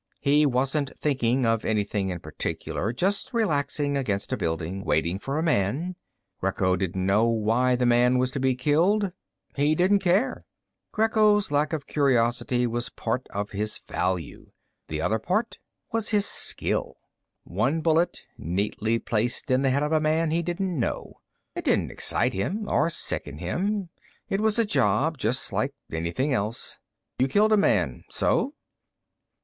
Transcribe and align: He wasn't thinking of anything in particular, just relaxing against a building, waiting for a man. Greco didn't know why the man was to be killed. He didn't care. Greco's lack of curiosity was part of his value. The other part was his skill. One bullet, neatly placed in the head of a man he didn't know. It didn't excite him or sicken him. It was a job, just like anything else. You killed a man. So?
He 0.19 0.47
wasn't 0.47 0.97
thinking 0.97 1.45
of 1.45 1.63
anything 1.63 2.09
in 2.09 2.21
particular, 2.21 2.91
just 2.91 3.35
relaxing 3.35 3.95
against 3.95 4.33
a 4.33 4.35
building, 4.35 4.83
waiting 4.83 5.19
for 5.19 5.37
a 5.37 5.43
man. 5.43 5.95
Greco 6.39 6.75
didn't 6.75 7.05
know 7.05 7.27
why 7.27 7.75
the 7.75 7.85
man 7.85 8.17
was 8.17 8.31
to 8.31 8.39
be 8.39 8.55
killed. 8.55 9.11
He 9.55 9.75
didn't 9.75 9.99
care. 9.99 10.43
Greco's 10.91 11.51
lack 11.51 11.71
of 11.71 11.85
curiosity 11.85 12.65
was 12.65 12.89
part 12.89 13.27
of 13.29 13.51
his 13.51 13.77
value. 13.87 14.49
The 14.87 15.01
other 15.01 15.19
part 15.19 15.59
was 15.91 16.09
his 16.09 16.25
skill. 16.25 16.97
One 17.43 17.81
bullet, 17.81 18.23
neatly 18.39 18.97
placed 18.97 19.51
in 19.51 19.61
the 19.61 19.69
head 19.69 19.83
of 19.83 19.91
a 19.91 19.99
man 19.99 20.31
he 20.31 20.41
didn't 20.41 20.79
know. 20.79 21.21
It 21.53 21.63
didn't 21.63 21.91
excite 21.91 22.33
him 22.33 22.67
or 22.67 22.89
sicken 22.89 23.37
him. 23.37 23.89
It 24.29 24.41
was 24.41 24.57
a 24.57 24.65
job, 24.65 25.19
just 25.19 25.53
like 25.53 25.75
anything 25.91 26.33
else. 26.33 26.79
You 27.19 27.27
killed 27.27 27.53
a 27.53 27.57
man. 27.57 28.03
So? 28.09 28.55